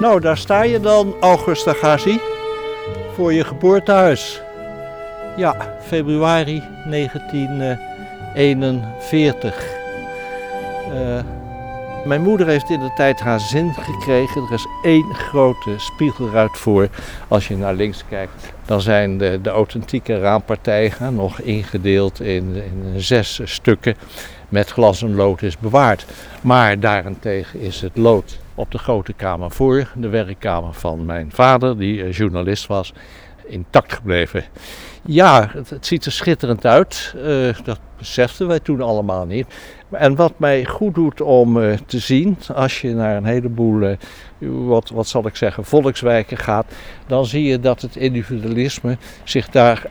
[0.00, 2.20] Nou, daar sta je dan, Augusta Gassi,
[3.14, 4.42] voor je geboortehuis.
[5.36, 9.78] Ja, februari 1941.
[10.92, 11.20] Uh,
[12.04, 14.42] mijn moeder heeft in de tijd haar zin gekregen.
[14.42, 16.88] Er is één grote spiegelruit voor.
[17.28, 23.00] Als je naar links kijkt, dan zijn de, de authentieke raampartijen nog ingedeeld in, in
[23.00, 23.94] zes stukken
[24.48, 26.06] met glas en lood is bewaard.
[26.40, 31.78] Maar daarentegen is het lood op de grote kamer voor, de werkkamer van mijn vader,
[31.78, 32.92] die eh, journalist was,
[33.46, 34.44] intact gebleven.
[35.02, 37.14] Ja, het, ziet er schitterend uit.
[37.16, 39.46] Uh, dat beseften wij toen allemaal niet.
[39.90, 43.96] En wat mij goed doet om uh, te zien, als je naar een heleboel,
[44.38, 46.66] wat, wat zal ik zeggen, volkswijken gaat,
[47.06, 49.86] dan zie je dat het individualisme zich daar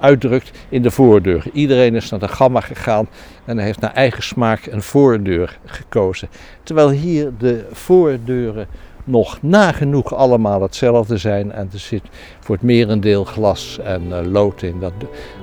[0.00, 1.44] uitdrukt in de voordeur.
[1.52, 3.08] Iedereen is naar de gamma gegaan
[3.44, 6.28] en heeft naar eigen smaak een voordeur gekozen.
[6.62, 8.66] Terwijl hier de voordeuren
[9.04, 12.02] nog nagenoeg allemaal hetzelfde zijn en er zit
[12.40, 14.80] voor het merendeel glas en uh, lood in.
[14.80, 14.92] Dat,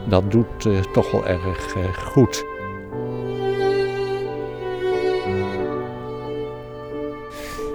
[0.10, 2.46] dat doet uh, toch wel erg uh, goed.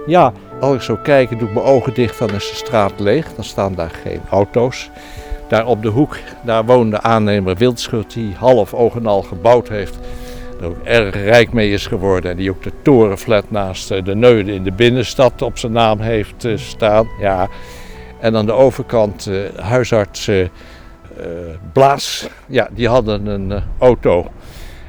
[0.05, 3.33] Ja, als ik zo kijk, doe ik mijn ogen dicht, dan is de straat leeg.
[3.35, 4.89] Dan staan daar geen auto's.
[5.51, 9.99] Daar op de hoek, daar woonde aannemer Wildschut, die half oog en al gebouwd heeft.
[10.59, 12.31] Er ook erg rijk mee is geworden.
[12.31, 15.99] En die ook de torenflat naast eh, de Neude in de binnenstad op zijn naam
[15.99, 17.07] heeft eh, staan.
[17.19, 17.49] Ja.
[18.19, 20.47] En aan de overkant uh, huisarts uh,
[21.73, 24.31] Blaas, ja, die hadden een auto.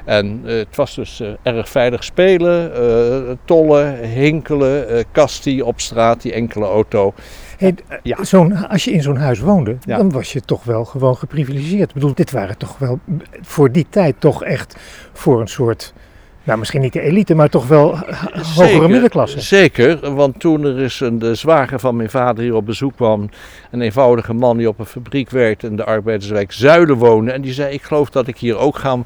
[0.05, 7.15] En het was dus erg veilig spelen, tollen, hinkelen, kastie op straat, die enkele auto.
[7.63, 8.17] Hey, ja.
[8.69, 11.89] als je in zo'n huis woonde, dan was je toch wel gewoon geprivilegeerd.
[11.89, 12.99] Ik bedoel, dit waren toch wel
[13.41, 14.77] voor die tijd toch echt
[15.13, 15.93] voor een soort
[16.45, 19.41] nou, misschien niet de elite, maar toch wel hogere zeker, middenklasse.
[19.41, 23.29] Zeker, want toen er is een, de zwager van mijn vader hier op bezoek kwam,
[23.71, 27.33] een eenvoudige man die op een fabriek werkte in de arbeiderswijk Zuilen woonde.
[27.33, 28.99] En die zei, ik geloof dat ik hier ook ga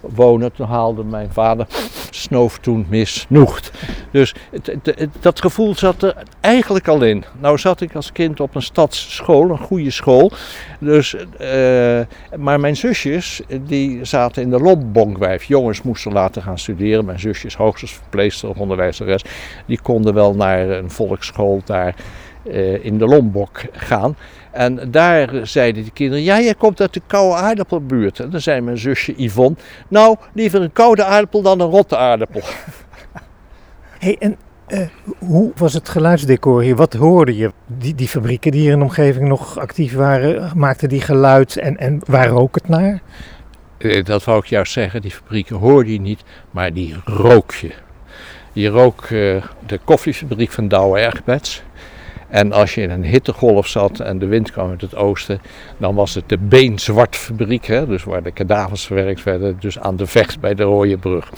[0.00, 0.52] wonen.
[0.52, 1.66] Toen haalde mijn vader
[2.10, 3.70] snoof toen misnoegd.
[4.10, 4.34] Dus
[5.20, 7.24] dat gevoel zat er eigenlijk al in.
[7.38, 10.32] Nou zat ik als kind op een stadsschool, een goede school.
[10.78, 12.00] Dus, uh,
[12.36, 15.44] maar mijn zusjes, die zaten in de Lombokwijf.
[15.44, 17.04] Jongens moesten later gaan studeren.
[17.04, 19.24] Mijn zusjes, hoogstens verpleegster of onderwijzeres,
[19.66, 21.94] die konden wel naar een volksschool daar
[22.44, 24.16] uh, in de Lombok gaan.
[24.50, 28.20] En daar zeiden de kinderen, ja, jij komt uit de koude aardappelbuurt.
[28.20, 29.56] En dan zei mijn zusje Yvonne,
[29.88, 32.40] nou, liever een koude aardappel dan een rotte aardappel.
[33.98, 34.36] hey, en
[34.68, 34.86] uh,
[35.18, 36.76] hoe was het geluidsdecor hier?
[36.76, 37.52] Wat hoorde je?
[37.66, 41.76] Die, die fabrieken die hier in de omgeving nog actief waren, maakten die geluid en,
[41.76, 43.02] en waar rook het naar?
[43.78, 47.70] Uh, dat wou ik juist zeggen, die fabrieken hoorde je niet, maar die rook je.
[48.52, 51.62] Je rook uh, de koffiefabriek van Douwe Ergbets.
[52.30, 55.40] En als je in een hittegolf zat en de wind kwam uit het oosten,
[55.76, 60.06] dan was het de Beenzwartfabriek, hè, dus waar de kadavers verwerkt werden, dus aan de
[60.06, 61.30] vecht bij de Rode Brug.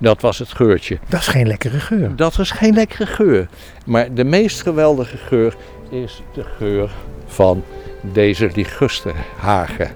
[0.00, 0.98] Dat was het geurtje.
[1.08, 2.16] Dat is geen lekkere geur.
[2.16, 3.48] Dat is geen lekkere geur.
[3.86, 5.54] Maar de meest geweldige geur
[5.90, 6.90] is de geur
[7.26, 7.64] van
[8.00, 9.90] deze ligusterhagen.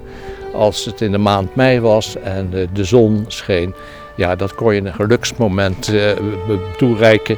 [0.52, 3.74] Als het in de maand mei was en de zon scheen,
[4.16, 6.10] ja, dat kon je een geluksmoment uh,
[6.76, 7.36] toereiken.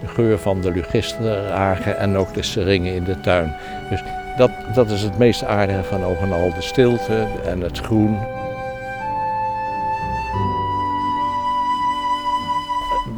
[0.00, 3.54] De geur van de lugisterhagen en ook de seringen in de tuin.
[3.90, 4.02] Dus
[4.36, 8.18] dat, dat is het meest aardige van Ogenal, de stilte en het groen.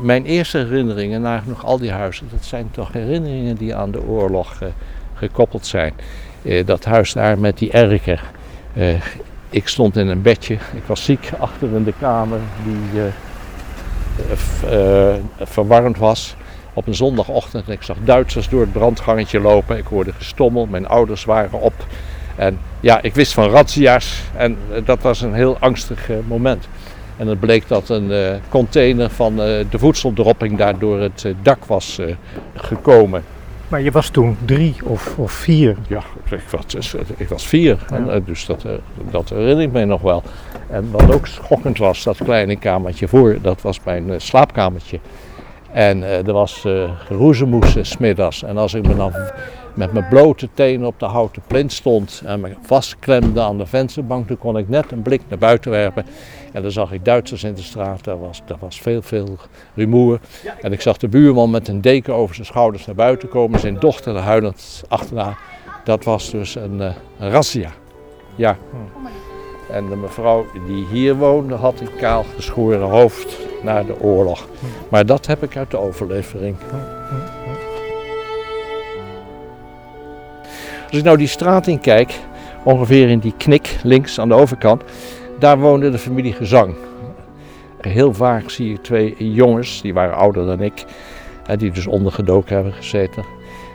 [0.02, 4.02] Mijn eerste herinneringen, na nog al die huizen, dat zijn toch herinneringen die aan de
[4.02, 4.68] oorlog uh,
[5.14, 5.92] gekoppeld zijn.
[6.42, 8.22] Uh, dat huis daar met die erker.
[9.52, 13.04] Ik stond in een bedje, ik was ziek achter in de kamer die uh,
[14.72, 16.34] uh, verwarmd was.
[16.72, 19.76] Op een zondagochtend ik zag Duitsers door het brandgangetje lopen.
[19.76, 21.72] Ik hoorde gestommel, mijn ouders waren op.
[22.36, 26.68] En ja, ik wist van razzia's en dat was een heel angstig moment.
[27.16, 32.00] En het bleek dat een container van de voedseldropping daar door het dak was
[32.54, 33.24] gekomen.
[33.70, 35.76] Maar je was toen drie of, of vier?
[35.88, 37.84] Ja, ik was, ik was vier.
[37.92, 38.72] En, eh, dus dat, eh,
[39.10, 40.22] dat herinner ik me nog wel.
[40.70, 45.00] En wat ook schokkend was, dat kleine kamertje voor, dat was mijn eh, slaapkamertje.
[45.72, 48.42] En er was uh, roezemoes smiddags.
[48.42, 49.12] En als ik me dan
[49.74, 54.28] met mijn blote tenen op de houten plint stond en me vastklemde aan de vensterbank,
[54.28, 56.04] dan kon ik net een blik naar buiten werpen.
[56.52, 59.36] En dan zag ik Duitsers in de straat, daar was, daar was veel, veel
[59.74, 60.20] rumoer.
[60.60, 63.78] En ik zag de buurman met een deken over zijn schouders naar buiten komen, zijn
[63.78, 65.36] dochter huilend achterna.
[65.84, 67.70] Dat was dus een, uh, een razzia.
[68.34, 68.56] Ja.
[69.70, 74.48] En de mevrouw die hier woonde had een kaal geschoren hoofd na de oorlog.
[74.88, 76.56] Maar dat heb ik uit de overlevering.
[80.88, 82.18] Als ik nou die straat in kijk,
[82.62, 84.82] ongeveer in die knik links aan de overkant,
[85.40, 86.74] daar woonde de familie Gezang.
[87.80, 90.84] Heel vaak zie je twee jongens, die waren ouder dan ik,
[91.56, 93.24] die dus ondergedoken hebben gezeten.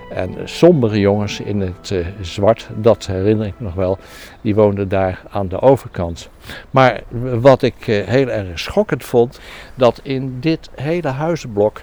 [0.09, 3.97] En sombere jongens in het uh, zwart, dat herinner ik nog wel,
[4.41, 6.29] die woonden daar aan de overkant.
[6.71, 7.01] Maar
[7.39, 9.39] wat ik uh, heel erg schokkend vond,
[9.75, 11.81] dat in dit hele huizenblok,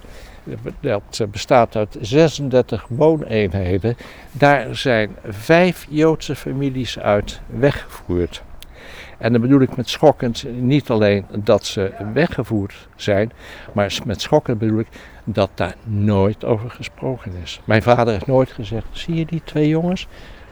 [0.80, 3.96] dat bestaat uit 36 wooneenheden,
[4.32, 8.42] daar zijn vijf Joodse families uit weggevoerd.
[9.22, 13.32] En dan bedoel ik met schokkend niet alleen dat ze weggevoerd zijn,
[13.72, 14.88] maar met schokkend bedoel ik
[15.24, 17.60] dat daar nooit over gesproken is.
[17.64, 20.08] Mijn vader heeft nooit gezegd: zie je die twee jongens?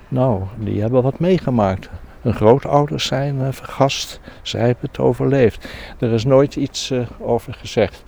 [0.09, 1.91] Nou, die hebben wat meegemaakt.
[2.21, 5.69] Hun grootouders zijn uh, vergast, zij hebben het overleefd.
[5.99, 8.03] Er is nooit iets uh, over gezegd.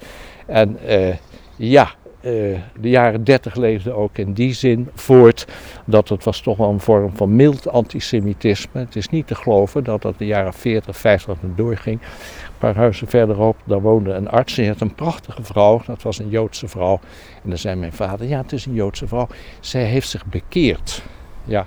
[0.47, 1.15] En uh,
[1.56, 1.91] ja,
[2.22, 5.46] de jaren 30 leefden ook in die zin voort
[5.84, 8.80] dat het was toch wel een vorm van mild antisemitisme.
[8.80, 12.00] Het is niet te geloven dat dat de jaren 40, 50 doorging.
[12.00, 14.54] Een paar huizen verderop, daar woonde een arts.
[14.54, 17.00] Die had een prachtige vrouw, dat was een Joodse vrouw.
[17.42, 19.28] En dan zei mijn vader, ja het is een Joodse vrouw.
[19.60, 21.02] Zij heeft zich bekeerd.
[21.44, 21.66] Ja.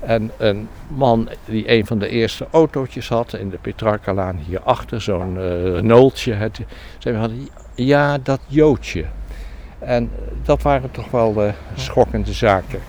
[0.00, 5.34] En een man die een van de eerste autootjes had in de Petrarcalaan hierachter, zo'n
[5.34, 6.32] uh, Renaultje.
[6.32, 6.60] Het,
[6.98, 9.04] zei, ja dat Joodje.
[9.84, 10.10] En
[10.44, 12.80] dat waren toch wel uh, schokkende zaken.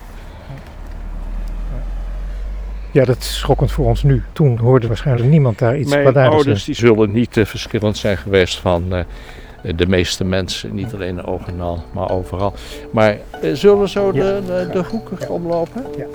[2.92, 4.24] Ja, dat is schokkend voor ons nu.
[4.34, 8.60] Toen hoorde waarschijnlijk niemand daar iets Mijn ouders die zullen niet uh, verschillend zijn geweest
[8.60, 9.04] van uh,
[9.76, 10.76] de meeste mensen.
[10.76, 12.54] Niet alleen in Ogenal, maar overal.
[12.92, 13.18] Maar
[13.54, 15.86] zullen we zo de, de, de hoeken omlopen?
[15.98, 16.06] Ja.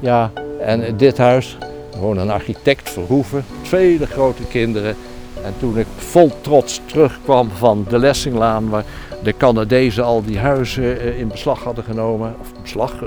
[0.00, 1.58] Ja, en dit huis,
[1.92, 4.96] gewoon een architect Verhoeven, vele grote kinderen.
[5.46, 8.84] En toen ik vol trots terugkwam van de Lessinglaan, waar
[9.22, 12.98] de Canadezen al die huizen in beslag hadden genomen, of beslag,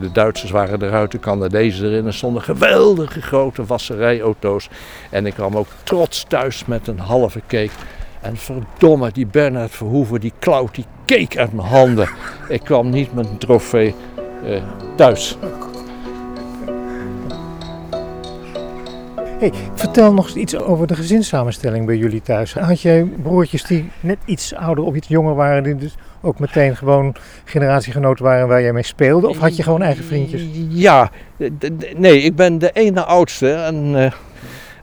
[0.00, 4.68] de Duitsers waren eruit, de Canadezen erin, er stonden geweldige grote wasserijauto's.
[5.10, 7.70] En ik kwam ook trots thuis met een halve cake.
[8.20, 12.08] En verdomme, die Bernard Verhoeven, die klauwt die cake uit mijn handen.
[12.48, 13.94] Ik kwam niet met een trofee
[14.44, 14.62] uh,
[14.96, 15.36] thuis.
[19.40, 22.54] Hey, vertel nog iets over de gezinssamenstelling bij jullie thuis.
[22.54, 26.76] Had jij broertjes die net iets ouder of iets jonger waren, die dus ook meteen
[26.76, 27.14] gewoon
[27.44, 29.28] generatiegenoten waren waar jij mee speelde?
[29.28, 30.42] Of had je gewoon eigen vriendjes?
[30.68, 31.10] Ja,
[31.96, 34.12] nee, ik ben de ene oudste en,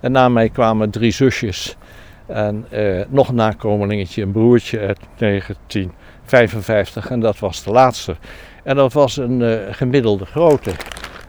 [0.01, 1.77] en na mij kwamen drie zusjes.
[2.25, 8.15] En uh, nog een nakomelingetje, een broertje uit 1955 en dat was de laatste.
[8.63, 10.71] En dat was een uh, gemiddelde grootte.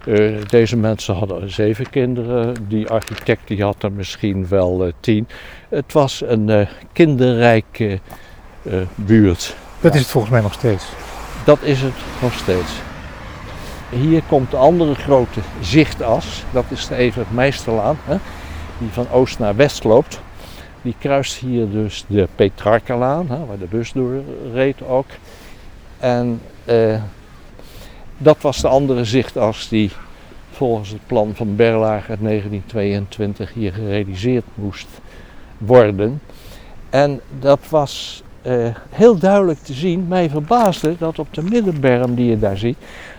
[0.06, 2.54] Uh, deze mensen hadden zeven kinderen.
[2.68, 5.28] Die architect die had er misschien wel uh, tien.
[5.68, 7.98] Het was een uh, kinderrijke
[8.94, 9.56] buurt.
[9.80, 10.84] Dat is het volgens mij nog steeds.
[11.44, 12.72] Dat is het nog steeds.
[13.90, 16.44] Hier komt de andere grote zichtas.
[16.52, 17.98] Dat is de Evert Meisterlaan.
[18.04, 18.16] Hè,
[18.78, 20.20] die van oost naar west loopt.
[20.82, 24.22] Die kruist hier dus de Petrarcalaan, hè, waar de bus door
[24.52, 25.06] reed ook.
[25.98, 26.40] En
[28.18, 29.90] dat was de andere zichtas die
[30.50, 34.88] volgens het plan van Berlage uit 1922 hier gerealiseerd moest
[35.58, 36.20] worden.
[36.90, 40.08] En dat was uh, heel duidelijk te zien.
[40.08, 42.76] Mij verbaasde dat op de middenberm die je daar ziet,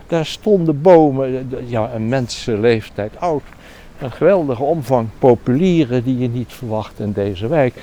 [0.07, 3.43] daar stonden bomen, ja, een mensenleeftijd oud.
[3.99, 7.73] Een geweldige omvang populieren die je niet verwacht in deze wijk.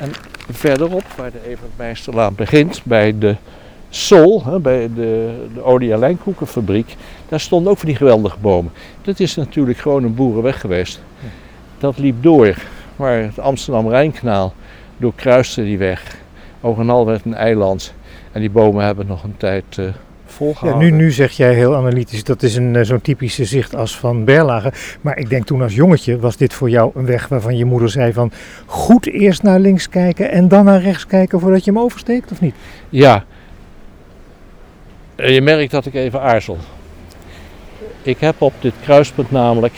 [0.00, 0.10] En
[0.50, 3.36] verderop, waar de Evertmeisterlaan begint, bij de
[3.90, 6.96] Sol, hè, bij de, de olie- en lijnkoekenfabriek,
[7.28, 8.72] daar stonden ook van die geweldige bomen.
[9.02, 11.00] Dat is natuurlijk gewoon een boerenweg geweest.
[11.78, 12.54] Dat liep door,
[12.96, 14.54] maar het Amsterdam-Rijnkanaal
[14.96, 16.16] doorkruiste die weg.
[16.60, 17.94] Ogenal werd een eiland
[18.32, 19.86] en die bomen hebben nog een tijd uh,
[20.26, 20.86] volgehouden.
[20.86, 24.72] Ja, nu, nu zeg jij heel analytisch, dat is een, zo'n typische zichtas van Berlage.
[25.00, 27.90] Maar ik denk toen als jongetje was dit voor jou een weg waarvan je moeder
[27.90, 28.32] zei van...
[28.66, 32.40] goed eerst naar links kijken en dan naar rechts kijken voordat je hem oversteekt, of
[32.40, 32.54] niet?
[32.88, 33.24] Ja,
[35.26, 36.58] je merkt dat ik even aarzel.
[38.02, 39.74] Ik heb op dit kruispunt namelijk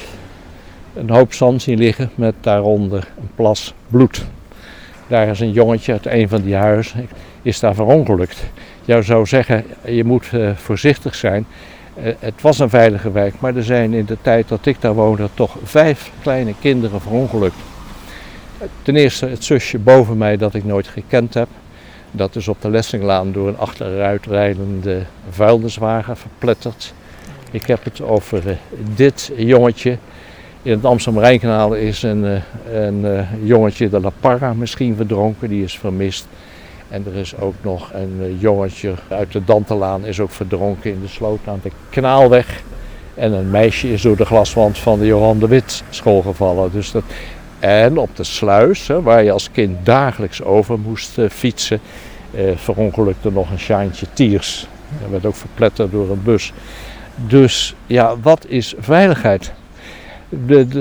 [0.94, 4.26] een hoop zand zien liggen met daaronder een plas bloed.
[5.06, 7.08] Daar is een jongetje uit een van die huizen,
[7.42, 8.44] is daar verongelukt.
[8.84, 11.46] Jou zou zeggen, je moet uh, voorzichtig zijn.
[11.98, 14.94] Uh, het was een veilige wijk, maar er zijn in de tijd dat ik daar
[14.94, 17.56] woonde toch vijf kleine kinderen verongelukt.
[18.82, 21.48] Ten eerste het zusje boven mij dat ik nooit gekend heb.
[22.10, 26.94] Dat is op de Lessinglaan door een achteruitrijdende vuilniswagen verpletterd.
[27.50, 28.52] Ik heb het over uh,
[28.94, 29.98] dit jongetje.
[30.62, 32.40] In het Amsterdam-Rijnkanaal is een, uh,
[32.72, 36.26] een uh, jongetje de La Parra misschien verdronken, die is vermist.
[36.88, 41.08] En er is ook nog een jongetje uit de Dantelaan is ook verdronken in de
[41.08, 42.62] sloot aan de Kanaalweg.
[43.14, 46.70] En een meisje is door de glaswand van de Johan de Wit school gevallen.
[46.72, 47.02] Dus dat...
[47.60, 51.80] En op de sluis, hè, waar je als kind dagelijks over moest fietsen,
[52.30, 54.66] eh, verongelukte nog een Sjaantje Tiers.
[55.00, 56.52] Dat werd ook verpletterd door een bus.
[57.14, 59.52] Dus ja, wat is veiligheid?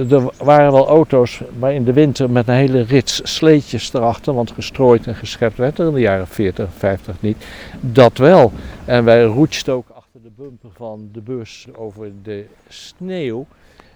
[0.09, 4.51] Er waren wel auto's, maar in de winter met een hele rits sleetjes erachter, want
[4.51, 7.45] gestrooid en geschept werd er in de jaren 40, 50 niet.
[7.79, 8.51] Dat wel.
[8.85, 13.45] En wij roetsten ook achter de bumper van de bus over de sneeuw.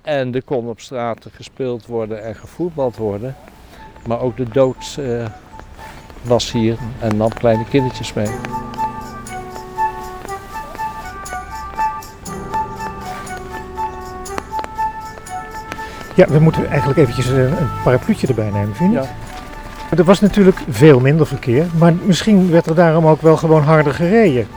[0.04, 3.36] En er kon op straat gespeeld worden en gevoetbald worden.
[4.08, 5.26] Maar ook de dood uh,
[6.22, 8.28] was hier en nam kleine kindertjes mee.
[16.16, 19.06] Ja, we moeten eigenlijk eventjes een, een parapluutje erbij nemen, vind je ja.
[19.98, 23.94] Er was natuurlijk veel minder verkeer, maar misschien werd er daarom ook wel gewoon harder
[23.94, 24.48] gereden.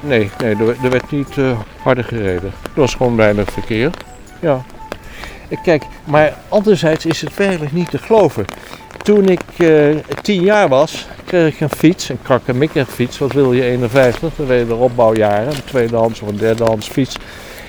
[0.00, 2.52] Nee, nee er, werd niet uh, harder gereden.
[2.62, 3.90] Er was gewoon weinig verkeer.
[4.40, 4.62] Ja.
[5.62, 8.44] Kijk, maar anderzijds is het werkelijk niet te geloven.
[9.02, 13.18] Toen ik uh, tien jaar was, kreeg ik een fiets, een krakkemikker fiets.
[13.18, 14.34] Wat wil je, 51?
[14.36, 17.16] Dat waren de opbouwjaren, een tweedehands of een derdehands fiets.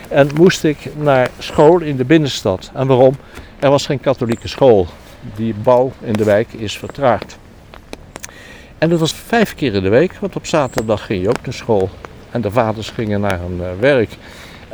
[0.07, 2.71] En moest ik naar school in de binnenstad.
[2.73, 3.15] En waarom?
[3.59, 4.87] Er was geen katholieke school.
[5.35, 7.37] Die bouw in de wijk is vertraagd.
[8.77, 11.53] En dat was vijf keer in de week, want op zaterdag ging je ook naar
[11.53, 11.89] school.
[12.31, 14.09] En de vaders gingen naar hun uh, werk.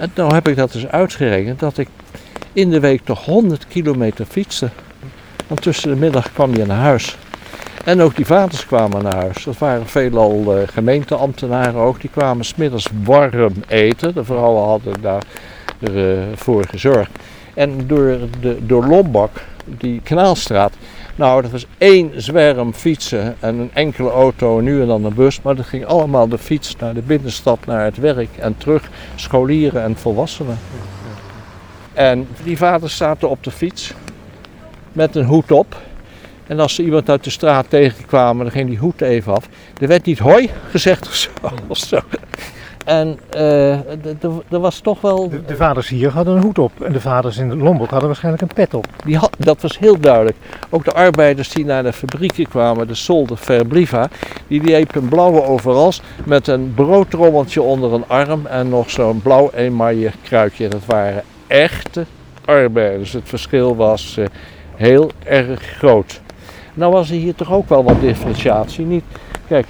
[0.01, 1.87] En nou heb ik dat dus uitgerekend dat ik
[2.53, 4.69] in de week toch 100 kilometer fietste.
[5.47, 7.17] Want tussen de middag kwam je naar huis.
[7.85, 9.43] En ook die vaders kwamen naar huis.
[9.43, 12.01] Dat waren veelal uh, gemeenteambtenaren ook.
[12.01, 14.13] Die kwamen smiddags warm eten.
[14.13, 17.11] De vrouwen hadden daarvoor uh, gezorgd.
[17.53, 20.73] En door, de, door Lombak, die kanaalstraat,
[21.15, 25.41] nou dat was één zwerm fietsen en een enkele auto nu en dan een bus.
[25.41, 28.89] Maar dat ging allemaal de fiets naar de binnenstad, naar het werk en terug.
[29.15, 30.57] Scholieren en volwassenen.
[31.93, 33.93] En die vaders zaten op de fiets
[34.91, 35.81] met een hoed op.
[36.47, 39.47] En als ze iemand uit de straat tegenkwamen, dan ging die hoed even af.
[39.81, 41.29] Er werd niet hoi gezegd
[41.67, 41.99] of zo.
[42.85, 43.71] En uh,
[44.49, 45.29] er was toch wel.
[45.29, 48.43] De, de, vaders hier hadden een hoed op en de vaders in Lombok hadden waarschijnlijk
[48.43, 48.85] een pet op.
[49.05, 50.37] Die had, dat was heel duidelijk.
[50.69, 54.09] Ook de arbeiders die naar de fabrieken kwamen, de Solde Verbliva,
[54.47, 60.11] die liepen blauwe overals met een broodrommeltje onder een arm en nog zo'n blauw emaille
[60.23, 60.67] kruikje.
[60.67, 62.05] Dat waren echte
[62.45, 63.13] arbeiders.
[63.13, 64.25] Het verschil was uh,
[64.75, 66.21] heel erg groot.
[66.73, 68.85] Nou was er hier toch ook wel wat differentiatie.
[68.85, 69.03] Niet,
[69.47, 69.67] kijk,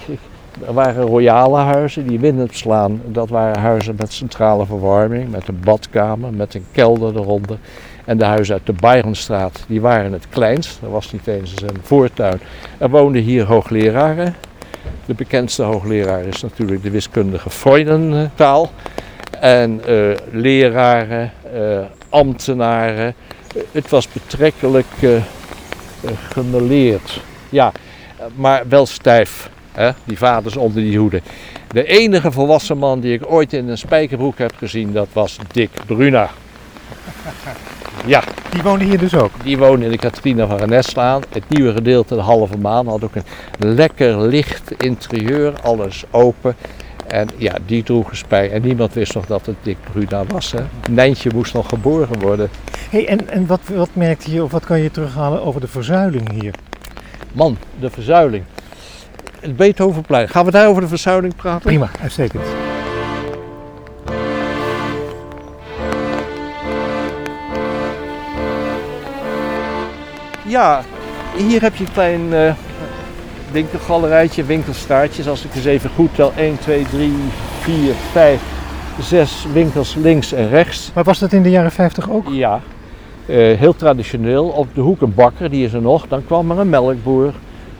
[0.66, 2.64] er waren royale huizen die wind.
[3.06, 7.58] Dat waren huizen met centrale verwarming, met een badkamer, met een kelder eronder.
[8.04, 10.78] En de huizen uit de Bayernstraat, die waren het kleinst.
[10.82, 12.40] Er was niet eens een voortuin.
[12.78, 14.34] Er woonden hier hoogleraren.
[15.04, 18.70] De bekendste hoogleraar is natuurlijk de wiskundige Freudenthal.
[19.40, 21.78] En uh, leraren, uh,
[22.08, 23.14] ambtenaren.
[23.72, 25.20] het was betrekkelijk uh,
[26.28, 27.20] gemeleerd.
[27.48, 27.72] Ja,
[28.34, 29.50] maar wel stijf.
[30.04, 31.22] Die vaders onder die hoeden.
[31.68, 35.70] De enige volwassen man die ik ooit in een spijkerbroek heb gezien, dat was Dick
[35.86, 36.30] Bruna.
[38.06, 38.22] Ja.
[38.50, 39.30] Die woonde hier dus ook?
[39.42, 41.22] Die woonde in de Katrina van Reneslaan.
[41.28, 46.54] Het nieuwe gedeelte, de halve maan, had ook een lekker licht interieur, alles open.
[47.06, 48.50] En ja, die droeg een spij.
[48.50, 50.52] En niemand wist nog dat het Dick Bruna was.
[50.52, 50.60] Hè.
[50.90, 52.50] Nijntje moest nog geboren worden.
[52.90, 56.40] Hey, en en wat, wat merkte je, of wat kan je terughalen over de verzuiling
[56.40, 56.54] hier?
[57.32, 58.44] Man, de verzuiling.
[59.42, 60.28] Het Beethovenplein.
[60.28, 61.60] Gaan we daar over de verzuiling praten?
[61.60, 62.44] Prima, uitstekend.
[70.46, 70.82] Ja,
[71.36, 72.54] hier heb je een klein uh,
[73.52, 75.28] winkelgalerijtje, winkelstaartjes.
[75.28, 77.12] Als ik eens even goed tel, 1, 2, 3,
[77.60, 78.40] 4, 5,
[79.00, 80.90] 6 winkels links en rechts.
[80.94, 82.26] Maar was dat in de jaren 50 ook?
[82.30, 82.60] Ja,
[83.26, 84.46] uh, heel traditioneel.
[84.46, 86.08] Op de hoek een bakker, die is er nog.
[86.08, 87.32] Dan kwam er een melkboer.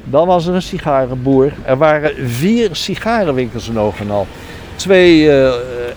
[0.05, 1.53] Dan was er een sigarenboer.
[1.65, 4.27] Er waren vier sigarenwinkels in Ogenal.
[4.77, 5.53] Twee uh,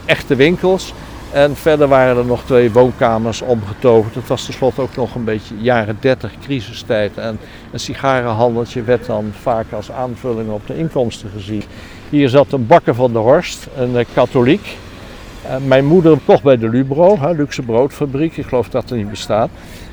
[0.06, 0.94] echte winkels.
[1.32, 4.16] En verder waren er nog twee woonkamers omgetoverd.
[4.16, 7.18] Het was tenslotte ook nog een beetje jaren 30 crisistijd.
[7.18, 7.40] En
[7.72, 11.64] een sigarenhandeltje werd dan vaak als aanvulling op de inkomsten gezien.
[12.10, 14.78] Hier zat een bakker van de Horst, een eh, katholiek.
[15.66, 18.38] mijn moeder kocht bij de Lubro, hè, luxe broodfabriek.
[18.38, 19.50] Ik geloof dat er niet bestaat.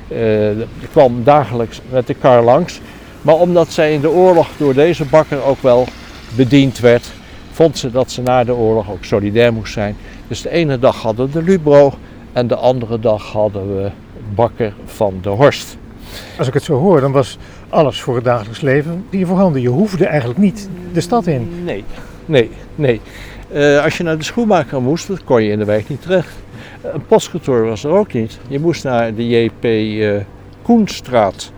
[0.07, 0.49] Uh,
[0.91, 2.79] kwam dagelijks met de kar langs.
[3.23, 5.87] Maar omdat zij in de oorlog door deze bakker ook wel
[6.35, 7.11] bediend werd,
[7.51, 9.95] vond ze dat ze na de oorlog ook solidair moest zijn.
[10.27, 11.93] Dus de ene dag hadden we de Lubro
[12.33, 13.91] en de andere dag hadden we
[14.35, 15.77] bakker van de Horst.
[16.37, 17.37] Als ik het zo hoor, dan was
[17.69, 19.61] alles voor het dagelijks leven hier voorhanden.
[19.61, 21.63] Je hoefde eigenlijk niet de stad in.
[21.63, 21.83] Nee,
[22.25, 23.01] nee, nee.
[23.53, 26.35] Uh, als je naar de schoenmaker moest, dan kon je in de wijk niet terecht.
[26.81, 28.39] Een postkantoor was er ook niet.
[28.47, 30.19] Je moest naar de JP uh,
[30.61, 31.51] Koenstraat.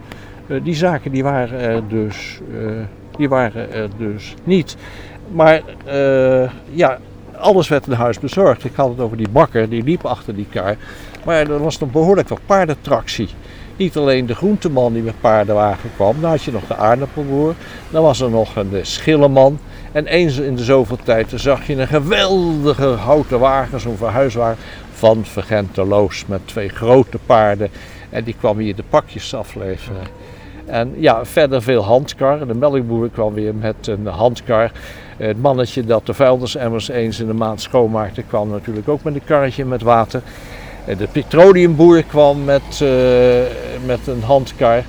[0.48, 2.40] Uh, die zaken die waren er dus,
[3.18, 4.76] die waren er dus niet.
[5.32, 5.62] Maar
[6.72, 6.98] ja,
[7.38, 8.64] alles werd in huis bezorgd.
[8.64, 10.76] Ik had het over die bakker, die liep achter die kar.
[11.26, 13.30] Maar er was nog behoorlijk wat paardentractie.
[13.78, 17.54] Niet alleen de groenteman die met paardenwagen kwam, dan had je nog de aardappelboer.
[17.90, 19.60] Dan was er nog een schilleman.
[19.92, 25.26] En eens in de zoveel tijd zag je een geweldige houten wagen, zo'n verhuiswagen van
[25.26, 27.70] Vergenteloos met twee grote paarden.
[28.10, 30.04] En die kwam hier de pakjes afleveren.
[30.66, 32.48] En ja, verder veel handkar.
[32.48, 34.72] De melkboer kwam weer met een handkar.
[35.18, 39.24] Het mannetje dat de vuilnisemmers eens in de maand schoonmaakte, kwam natuurlijk ook met een
[39.26, 40.22] karretje met water.
[40.98, 42.90] De petroleumboer kwam met, uh,
[43.86, 44.84] met een handkar.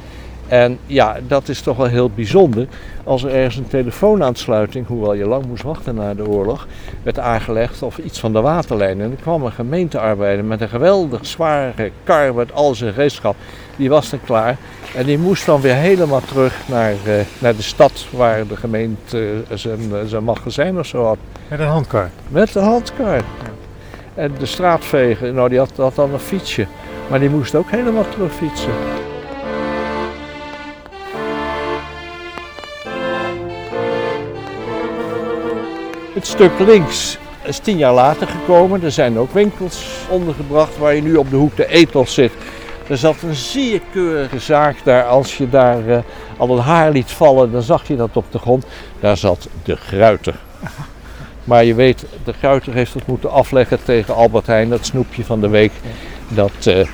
[0.49, 2.67] En ja, dat is toch wel heel bijzonder.
[3.05, 6.67] Als er ergens een telefoonaansluiting, hoewel je lang moest wachten na de oorlog,
[7.03, 9.01] werd aangelegd of iets van de waterlijn.
[9.01, 13.37] En er kwam een gemeentearbeider met een geweldig zware kar met al zijn gereedschap.
[13.77, 14.57] Die was dan klaar.
[14.95, 19.19] En die moest dan weer helemaal terug naar, uh, naar de stad waar de gemeente
[19.19, 21.19] uh, zijn, zijn magazijn of zo had.
[21.49, 22.11] Met een handkar?
[22.29, 23.21] Met een handkar.
[24.15, 26.67] En de straatveger, nou die had, had dan een fietsje.
[27.11, 28.73] Maar die moest ook helemaal terug fietsen.
[36.15, 38.83] Het stuk links is tien jaar later gekomen.
[38.83, 42.33] Er zijn ook winkels ondergebracht waar je nu op de hoek de Ethos zit.
[42.89, 45.05] Er zat een zeer keurige zaak daar.
[45.05, 45.99] Als je daar uh,
[46.37, 48.67] al een haar liet vallen, dan zag je dat op de grond.
[49.01, 50.35] Daar zat de gruiter.
[51.45, 54.69] Maar je weet, de gruiter heeft het moeten afleggen tegen Albert Heijn.
[54.69, 55.73] Dat snoepje van de week.
[56.29, 56.85] Dat uh,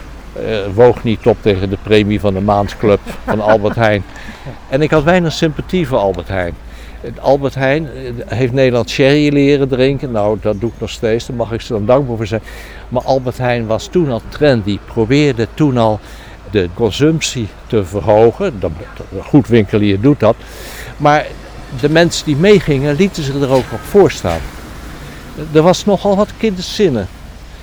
[0.75, 4.05] woog niet op tegen de premie van de maandclub van Albert Heijn.
[4.69, 6.55] En ik had weinig sympathie voor Albert Heijn.
[7.21, 7.89] Albert Heijn
[8.27, 10.11] heeft Nederland sherry leren drinken.
[10.11, 12.43] Nou, dat doe ik nog steeds, daar mag ik ze dan dankbaar voor zijn.
[12.89, 16.01] Maar Albert Heijn was toen al trendy, probeerde toen al
[16.51, 18.61] de consumptie te verhogen.
[18.63, 20.37] Een goed winkelier doet dat.
[20.97, 21.27] Maar
[21.81, 24.41] de mensen die meegingen lieten zich er ook op voorstaan.
[25.53, 27.09] Er was nogal wat kinderzinnen.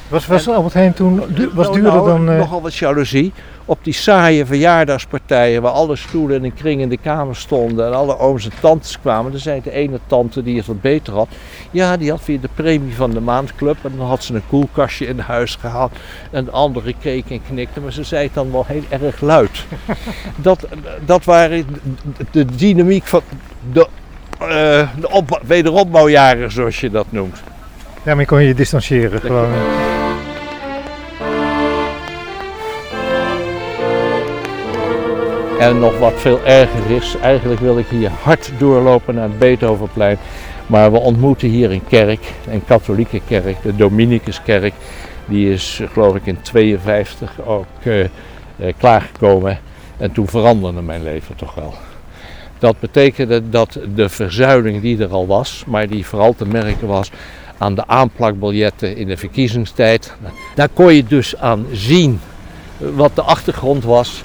[0.09, 1.19] Was, was Albert Heijn toen
[1.53, 2.29] was nou, duurder nou, dan...
[2.29, 2.37] Uh...
[2.37, 3.33] Nogal wat jaloezie.
[3.65, 7.93] Op die saaie verjaardagspartijen waar alle stoelen in een kring in de kamer stonden en
[7.93, 9.31] alle ooms en tantes kwamen.
[9.31, 11.27] Dan zei de ene tante die het wat beter had,
[11.71, 15.05] ja die had weer de premie van de maandclub en dan had ze een koelkastje
[15.05, 15.91] in huis gehaald.
[16.31, 19.65] En de andere keek en knikte, maar ze zei het dan wel heel erg luid.
[20.35, 20.67] dat,
[21.05, 21.65] dat waren
[22.31, 23.21] de dynamiek van
[23.71, 23.87] de,
[24.41, 24.47] uh,
[24.99, 27.41] de op, wederopbouwjaren zoals je dat noemt.
[28.03, 29.49] Ja, maar je kon je distancieren gewoon.
[35.59, 40.17] En nog wat veel erger is, eigenlijk wil ik hier hard doorlopen naar het Beethovenplein.
[40.67, 44.73] Maar we ontmoeten hier een kerk, een katholieke kerk, de Dominicuskerk.
[45.25, 48.05] Die is geloof ik in 52 ook uh,
[48.77, 49.59] klaargekomen.
[49.97, 51.73] En toen veranderde mijn leven toch wel.
[52.59, 57.11] Dat betekende dat de verzuiling die er al was, maar die vooral te merken was
[57.57, 60.13] aan de aanplakbiljetten in de verkiezingstijd.
[60.55, 62.19] Daar kon je dus aan zien
[62.77, 64.23] wat de achtergrond was.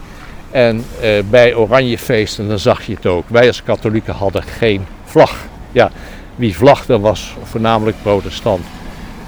[0.54, 3.24] En eh, bij Oranjefeesten, dan zag je het ook.
[3.28, 5.46] Wij als katholieken hadden geen vlag.
[5.72, 5.90] Ja,
[6.36, 8.64] wie vlagde was voornamelijk protestant.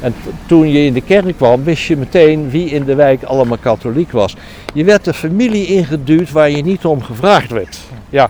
[0.00, 0.14] En
[0.46, 4.12] toen je in de kerk kwam, wist je meteen wie in de wijk allemaal katholiek
[4.12, 4.36] was.
[4.74, 7.78] Je werd de familie ingeduwd waar je niet om gevraagd werd.
[8.10, 8.28] Ja.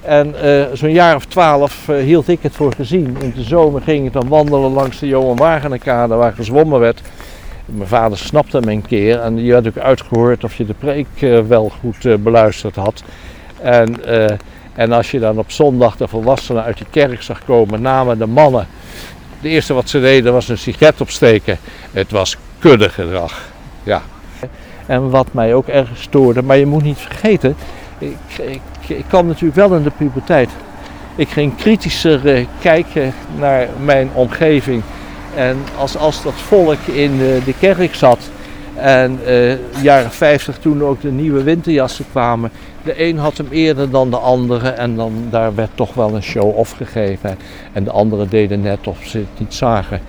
[0.00, 3.16] En uh, zo'n jaar of twaalf uh, hield ik het voor gezien.
[3.20, 7.02] In de zomer ging ik dan wandelen langs de Johan Wagenerkade waar gezwommen werd.
[7.74, 11.06] Mijn vader snapte me een keer en je had ook uitgehoord of je de preek
[11.20, 13.02] uh, wel goed beluisterd had.
[13.60, 14.04] En,
[14.74, 18.26] en als je dan op zondag de volwassenen uit de kerk zag komen, namen de
[18.26, 18.66] mannen.
[19.40, 21.58] De eerste wat ze deden was een sigaret opsteken.
[21.92, 23.48] Het was kuddegedrag.
[23.82, 24.02] Ja.
[24.86, 27.56] En wat mij ook erg stoorde, maar je moet niet vergeten,
[27.98, 30.50] ik, ik ik kwam natuurlijk wel in de puberteit.
[31.16, 34.82] Ik ging kritischer kijken naar mijn omgeving.
[35.34, 38.30] En als, als dat volk in uh, de kerk zat
[38.74, 42.50] en uh, jaren 50 toen ook de nieuwe winterjassen kwamen.
[42.84, 46.22] De een had hem eerder dan de andere en dan, daar werd toch wel een
[46.22, 47.38] show-off gegeven.
[47.72, 50.00] En de anderen deden net of ze het niet zagen.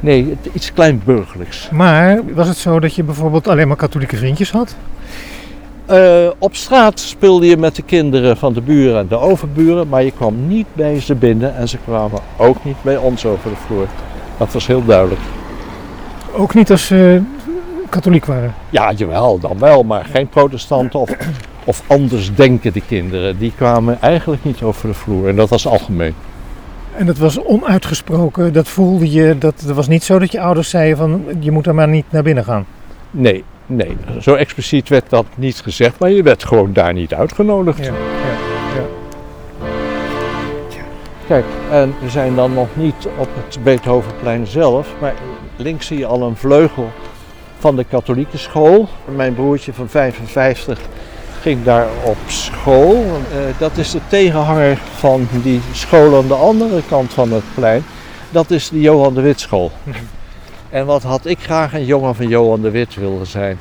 [0.00, 1.68] Nee, iets kleinburgerlijks.
[1.70, 4.76] Maar was het zo dat je bijvoorbeeld alleen maar katholieke vriendjes had?
[5.90, 10.02] Uh, op straat speelde je met de kinderen van de buren en de overburen, maar
[10.02, 13.56] je kwam niet bij ze binnen en ze kwamen ook niet bij ons over de
[13.56, 13.86] vloer.
[14.38, 15.20] Dat was heel duidelijk.
[16.32, 18.54] Ook niet als ze uh, katholiek waren?
[18.70, 21.16] Ja, jawel, dan wel, maar geen protestanten of,
[21.64, 23.38] of anders denken de kinderen.
[23.38, 26.14] Die kwamen eigenlijk niet over de vloer en dat was algemeen.
[26.96, 30.70] En dat was onuitgesproken, dat voelde je, dat, dat was niet zo dat je ouders
[30.70, 32.66] zeiden van je moet er maar niet naar binnen gaan?
[33.10, 37.84] Nee, nee, zo expliciet werd dat niet gezegd, maar je werd gewoon daar niet uitgenodigd.
[37.84, 37.92] Ja.
[41.28, 45.14] Kijk, en we zijn dan nog niet op het Beethovenplein zelf, maar
[45.56, 46.90] links zie je al een vleugel
[47.58, 48.88] van de katholieke school.
[49.14, 50.80] Mijn broertje van 55
[51.40, 52.94] ging daar op school.
[52.94, 53.14] Uh,
[53.58, 57.84] dat is de tegenhanger van die school aan de andere kant van het plein.
[58.30, 59.70] Dat is de Johan de Wit school.
[60.70, 63.58] En wat had ik graag een jongen van Johan de Wit willen zijn?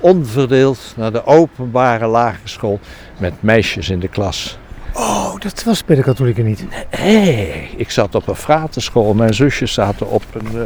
[0.00, 2.80] Onverdeeld naar de openbare lagere school
[3.18, 4.58] met meisjes in de klas.
[4.98, 6.64] Oh, dat was bij de katholieken niet?
[6.98, 9.14] Nee, ik zat op een fratenschool.
[9.14, 10.60] Mijn zusjes zaten op een, uh,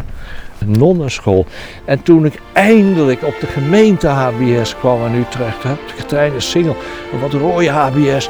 [0.59, 1.47] een nonnenschool.
[1.85, 5.79] En toen ik eindelijk op de gemeente HBS kwam in Utrecht, heb
[6.33, 6.75] de single,
[7.12, 8.29] een wat rode HBS.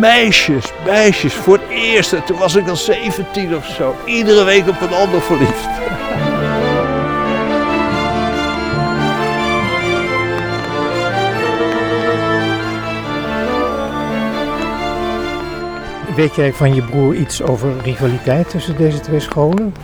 [0.00, 2.26] Meisjes, meisjes, voor het eerst.
[2.26, 3.94] Toen was ik al 17 of zo.
[4.04, 5.68] Iedere week op een ander verliefd.
[16.14, 19.74] Weet jij van je broer iets over rivaliteit tussen deze twee scholen?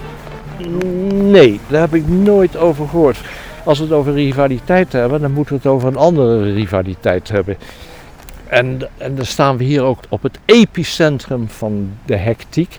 [1.14, 3.20] Nee, daar heb ik nooit over gehoord.
[3.64, 7.56] Als we het over rivaliteit hebben, dan moeten we het over een andere rivaliteit hebben.
[8.46, 12.78] En, en dan staan we hier ook op het epicentrum van de hectiek.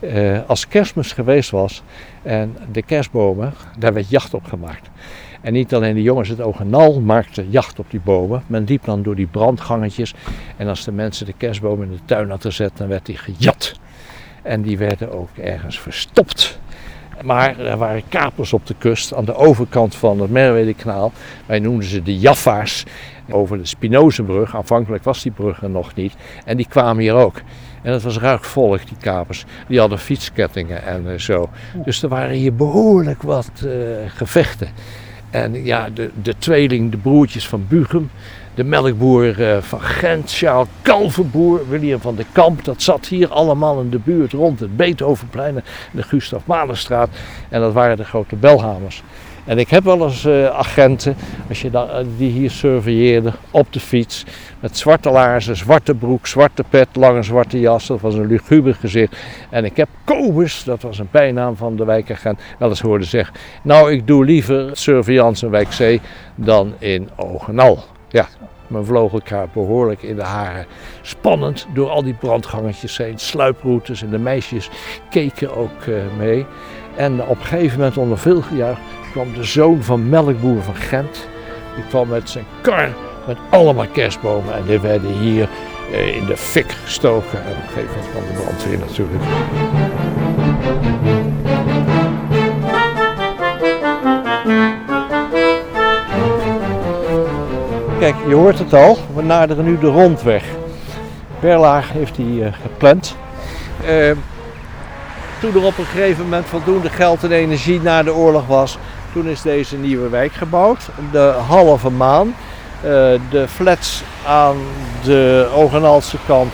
[0.00, 1.82] Uh, als kerstmis geweest was
[2.22, 4.88] en de kerstbomen, daar werd jacht op gemaakt.
[5.44, 8.42] En niet alleen de jongens het oog en nal maakten jacht op die bomen.
[8.46, 10.14] Men liep dan door die brandgangetjes.
[10.56, 13.72] En als de mensen de kerstbomen in de tuin hadden gezet, dan werd die gejat.
[14.42, 16.58] En die werden ook ergens verstopt.
[17.22, 21.12] Maar er waren kapers op de kust aan de overkant van het Merwedekanaal.
[21.46, 22.84] Wij noemden ze de Jaffa's.
[23.30, 24.56] Over de Spinozenbrug.
[24.56, 26.14] Aanvankelijk was die brug er nog niet.
[26.44, 27.36] En die kwamen hier ook.
[27.82, 29.44] En het was ruik volk, die kapers.
[29.68, 31.48] Die hadden fietskettingen en zo.
[31.84, 33.72] Dus er waren hier behoorlijk wat uh,
[34.06, 34.68] gevechten.
[35.34, 38.10] En ja, de, de tweeling, de broertjes van Bugem,
[38.54, 43.80] de melkboer uh, van Gent, Charles Kalverboer, William van de Kamp, dat zat hier allemaal
[43.80, 47.08] in de buurt rond het Beethovenplein en de Gustav Mahlerstraat.
[47.48, 49.02] En dat waren de grote belhamers.
[49.44, 51.16] En ik heb wel eens uh, agenten,
[51.48, 51.84] als je uh,
[52.16, 54.24] die hier surveilleerden, op de fiets.
[54.60, 57.86] Met zwarte laarzen, zwarte broek, zwarte pet, lange zwarte jas.
[57.86, 59.16] Dat was een luguber gezicht.
[59.50, 63.34] En ik heb Kobus, dat was een bijnaam van de wijkagent, wel eens hoorden zeggen.
[63.62, 66.00] Nou, ik doe liever surveillance in wijk C
[66.34, 67.84] dan in Ogenal.
[68.08, 68.26] Ja,
[68.66, 70.66] men vloog elkaar behoorlijk in de haren.
[71.02, 74.70] Spannend door al die brandgangetjes heen, sluiproutes en de meisjes
[75.10, 76.46] keken ook uh, mee.
[76.96, 78.78] En op een gegeven moment onder veel gejuich
[79.12, 81.28] kwam de zoon van melkboer van Gent.
[81.74, 82.88] Die kwam met zijn kar
[83.26, 84.54] met allemaal kerstbomen.
[84.54, 85.48] En die werden hier
[85.92, 87.44] eh, in de fik gestoken.
[87.44, 89.22] En op een gegeven moment kwam de brandweer natuurlijk.
[97.98, 98.98] Kijk, je hoort het al.
[99.14, 100.44] We naderen nu de rondweg.
[101.40, 103.16] Berlaag heeft hij uh, gepland.
[103.88, 104.10] Uh,
[105.40, 108.78] toen er op een gegeven moment voldoende geld en energie na de oorlog was,
[109.12, 110.88] toen is deze nieuwe wijk gebouwd.
[111.12, 112.34] De halve maan.
[112.84, 112.90] Uh,
[113.30, 114.56] de flats aan
[115.02, 116.52] de Ogenalse kant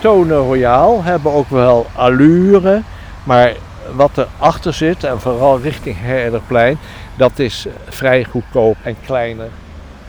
[0.00, 2.82] tonen royaal, hebben ook wel allure.
[3.24, 3.52] Maar
[3.94, 6.78] wat erachter zit, en vooral richting Herderplein,
[7.14, 9.48] dat is vrij goedkoop en kleiner.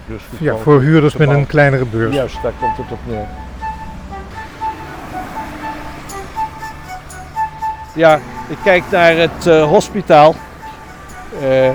[0.08, 2.16] Dus ja, voor huurders met een kleinere beurs.
[2.16, 3.28] Juist, daar komt het op neer.
[7.96, 10.36] Ja, ik kijk naar het uh, hospitaal.
[11.44, 11.70] Uh,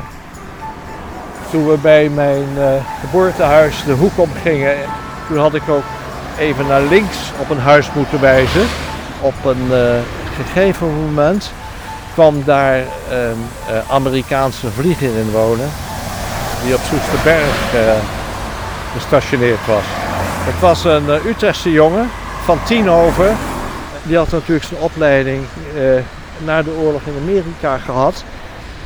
[1.50, 2.64] toen we bij mijn uh,
[3.00, 4.76] geboortehuis de hoek omgingen,
[5.28, 5.84] toen had ik ook
[6.38, 8.66] even naar links op een huis moeten wijzen.
[9.20, 9.70] Op een
[10.36, 11.52] gegeven moment
[12.12, 12.78] kwam daar
[13.10, 13.46] een
[13.90, 15.70] Amerikaanse vlieger in wonen,
[16.64, 17.74] die op Soesterberg
[18.92, 19.84] gestationeerd was.
[20.44, 22.10] Het was een Utrechtse jongen
[22.44, 23.36] van Tienhoven
[24.08, 25.42] die had natuurlijk zijn opleiding
[25.76, 25.82] uh,
[26.44, 28.24] na de oorlog in Amerika gehad.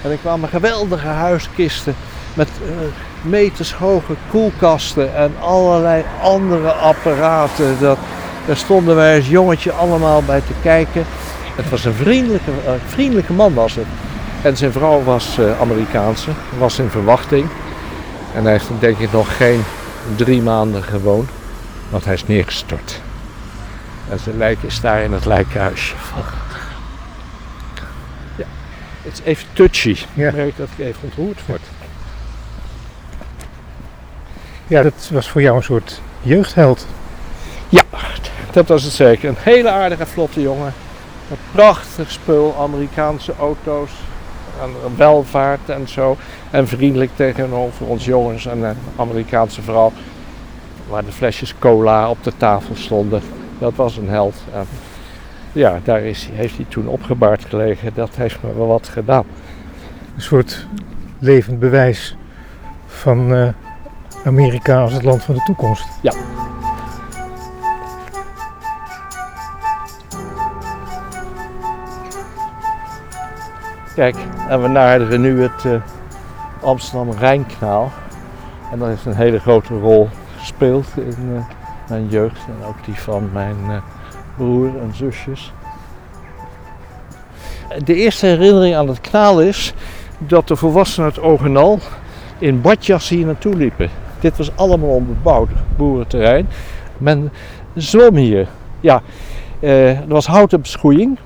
[0.03, 1.95] En er kwamen geweldige huiskisten
[2.35, 2.71] met uh,
[3.23, 7.77] meters hoge koelkasten en allerlei andere apparaten.
[7.81, 7.99] Dat,
[8.47, 11.05] daar stonden wij als jongetje allemaal bij te kijken.
[11.57, 12.51] Het was een vriendelijke,
[12.87, 13.87] vriendelijke man was het.
[14.43, 17.47] En zijn vrouw was Amerikaanse, was in verwachting.
[18.35, 19.63] En hij heeft denk ik nog geen
[20.17, 21.29] drie maanden gewoond,
[21.91, 23.01] want hij is neergestort.
[24.13, 25.95] En zijn lijk is daar in het lijkhuisje.
[28.37, 28.45] Ja,
[29.03, 29.97] het is even touchy.
[30.15, 30.29] Ja.
[30.29, 31.61] Ik merk dat ik even ontroerd word.
[34.67, 36.87] Ja, dat was voor jou een soort jeugdheld.
[38.51, 39.29] Dat was het zeker.
[39.29, 40.73] Een hele aardige, vlotte jongen.
[41.31, 43.91] Een prachtig spul, Amerikaanse auto's.
[44.63, 46.17] En welvaart en zo.
[46.51, 49.93] En vriendelijk tegenover ons jongens en de Amerikaanse vrouw.
[50.89, 53.23] Waar de flesjes cola op de tafel stonden.
[53.63, 54.35] Dat was een held.
[54.53, 54.67] En
[55.53, 57.95] ja, daar is, heeft hij toen opgebaard gelegen.
[57.95, 59.25] Dat heeft me wel wat gedaan.
[60.15, 60.67] Een soort
[61.19, 62.17] levend bewijs
[62.87, 63.49] van uh,
[64.25, 65.85] Amerika als het land van de toekomst.
[66.01, 66.13] Ja.
[73.95, 74.17] Kijk,
[74.49, 75.75] en we naderen nu het uh,
[76.63, 77.93] Amsterdam-Rijnkanaal.
[78.73, 81.41] En dat heeft een hele grote rol gespeeld in uh,
[81.89, 83.77] mijn jeugd en ook die van mijn uh,
[84.37, 85.53] broer en zusjes.
[87.85, 89.75] De eerste herinnering aan het kanaal is
[90.19, 91.79] dat de volwassenen uit Ogenal
[92.39, 93.91] in badjassen hier naartoe liepen.
[94.21, 96.49] Dit was allemaal onbebouwd boerenterrein.
[96.99, 97.33] Men
[97.75, 98.49] zwom hier.
[98.81, 99.03] Ja,
[99.61, 101.19] er was houten beschoeiing.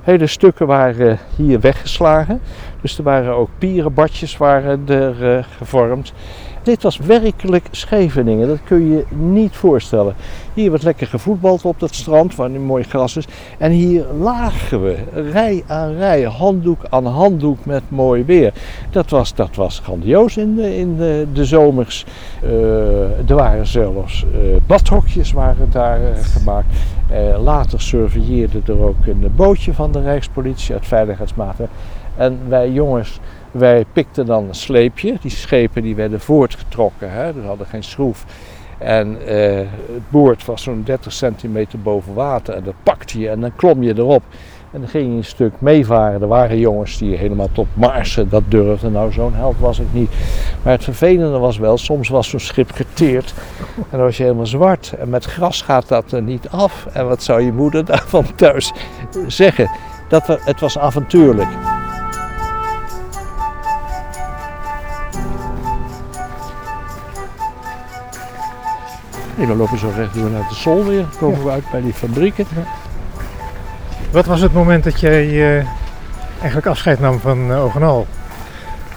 [0.00, 2.40] Hele stukken waren hier weggeslagen.
[2.80, 6.12] Dus er waren ook pierenbadjes waren er gevormd.
[6.62, 10.14] Dit was werkelijk Scheveningen, dat kun je niet voorstellen.
[10.54, 13.26] Hier werd lekker gevoetbald op dat strand, waar nu mooi gras is.
[13.58, 14.96] En hier lagen we,
[15.32, 18.52] rij aan rij, handdoek aan handdoek met mooi weer.
[18.90, 22.04] Dat was, dat was grandioos in de, in de, de zomers.
[22.44, 26.66] Uh, er waren zelfs uh, badhokjes waren daar uh, gemaakt.
[27.42, 31.68] later surveilleerde er ook een bootje van de Rijkspolitie uit veiligheidsmaten.
[32.16, 33.20] En wij jongens
[33.50, 35.16] wij pikten dan een sleepje.
[35.20, 37.12] Die schepen die werden voortgetrokken.
[37.12, 37.26] Hè?
[37.26, 38.24] Er hadden geen schroef.
[38.78, 39.56] En uh,
[39.92, 42.54] het boord was zo'n 30 centimeter boven water.
[42.54, 44.22] En dat pakte je en dan klom je erop.
[44.72, 46.20] En dan ging je een stuk meevaren.
[46.20, 48.92] Er waren jongens die helemaal tot Marsen dat durfden.
[48.92, 50.10] Nou, zo'n held was ik niet.
[50.62, 53.34] Maar het vervelende was wel, soms was zo'n schip geteerd.
[53.76, 54.92] En dan was je helemaal zwart.
[54.98, 56.86] En met gras gaat dat er niet af.
[56.92, 58.72] En wat zou je moeder daarvan thuis
[59.26, 59.70] zeggen?
[60.08, 61.48] Dat het was avontuurlijk.
[69.40, 71.00] En dan lopen we zo recht door naar de weer.
[71.00, 72.46] Dan komen we uit bij die fabrieken.
[74.10, 75.66] Wat was het moment dat jij uh,
[76.38, 78.06] eigenlijk afscheid nam van uh, Ogenal?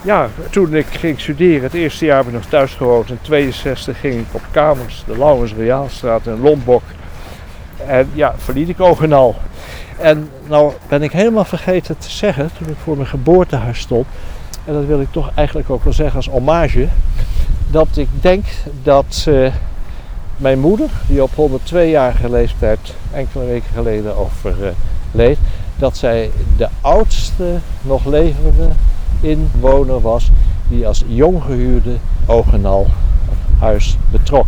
[0.01, 3.09] Ja, toen ik ging studeren, het eerste jaar heb ik nog thuis gewoond.
[3.09, 6.83] In 62 ging ik op kamers, de Lauwens Realstraat in Lombok.
[7.87, 9.35] En ja, verliet ik Ogenal.
[9.97, 14.05] En nou ben ik helemaal vergeten te zeggen, toen ik voor mijn geboortehuis stond.
[14.65, 16.87] En dat wil ik toch eigenlijk ook wel zeggen als hommage.
[17.67, 18.45] Dat ik denk
[18.83, 19.25] dat...
[19.29, 19.53] Uh,
[20.37, 22.79] mijn moeder, die op 102-jarige leeftijd
[23.11, 25.37] enkele weken geleden overleed,
[25.75, 28.69] dat zij de oudste nog levende
[29.21, 30.31] inwoner was
[30.67, 32.87] die als jong gehuurde Ogenal
[33.59, 34.47] huis betrok.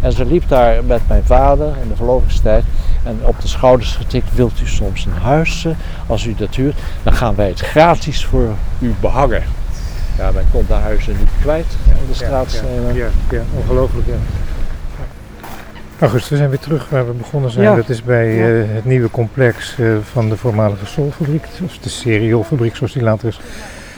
[0.00, 2.64] En ze liep daar met mijn vader in de verlovingstijd
[3.02, 5.66] en op de schouders getikt, wilt u soms een huis,
[6.06, 9.42] als u dat huurt, dan gaan wij het gratis voor u behangen.
[10.18, 12.52] Ja, wij kon de huizen niet kwijt in de straat.
[12.52, 14.14] Ja, ja, ja, ongelooflijk ja.
[16.04, 17.64] August, we zijn weer terug waar we begonnen zijn.
[17.64, 17.76] Ja.
[17.76, 22.76] Dat is bij uh, het nieuwe complex uh, van de voormalige Solfabriek, of de Seriolfabriek
[22.76, 23.40] zoals die later is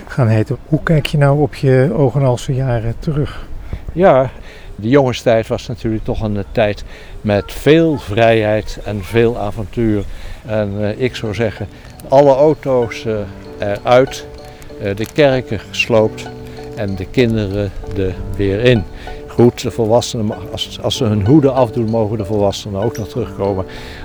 [0.07, 0.57] gaan heten.
[0.67, 3.47] Hoe kijk je nou op je Ogenalse jaren terug?
[3.93, 4.31] Ja,
[4.77, 6.85] de jongenstijd was natuurlijk toch een tijd
[7.21, 10.05] met veel vrijheid en veel avontuur.
[10.47, 11.67] En uh, ik zou zeggen,
[12.09, 13.07] alle auto's
[13.59, 14.27] eruit,
[14.97, 16.29] de kerken gesloopt
[16.77, 18.85] en de kinderen er weer in.
[19.37, 23.65] Goed, de volwassenen, als, als ze hun hoeden afdoen, mogen de volwassenen ook nog terugkomen.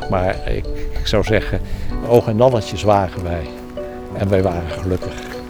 [0.10, 0.66] Maar ik,
[1.00, 1.62] ik zou zeggen,
[2.08, 3.48] oog en nannetjes waren wij.
[4.14, 5.41] En wij waren gelukkig.